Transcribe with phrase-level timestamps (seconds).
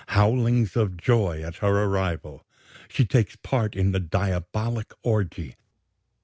[0.07, 2.43] Howlings of joy at her arrival...
[2.89, 5.57] she takes part in the diabolic orgy....